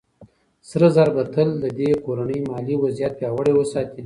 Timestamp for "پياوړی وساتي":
3.19-3.99